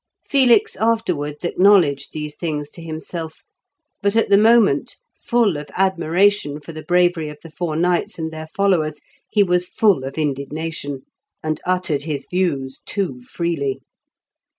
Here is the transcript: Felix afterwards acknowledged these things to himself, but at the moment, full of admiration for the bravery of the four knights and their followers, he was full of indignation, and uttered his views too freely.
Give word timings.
Felix 0.27 0.75
afterwards 0.77 1.45
acknowledged 1.45 2.11
these 2.11 2.35
things 2.35 2.71
to 2.71 2.81
himself, 2.81 3.43
but 4.01 4.15
at 4.15 4.29
the 4.31 4.37
moment, 4.39 4.97
full 5.21 5.57
of 5.57 5.67
admiration 5.77 6.59
for 6.59 6.71
the 6.71 6.81
bravery 6.81 7.29
of 7.29 7.37
the 7.43 7.51
four 7.51 7.75
knights 7.75 8.17
and 8.17 8.31
their 8.33 8.47
followers, 8.47 8.99
he 9.29 9.43
was 9.43 9.67
full 9.69 10.03
of 10.03 10.17
indignation, 10.17 11.03
and 11.43 11.61
uttered 11.67 12.01
his 12.01 12.25
views 12.31 12.81
too 12.83 13.21
freely. 13.21 13.79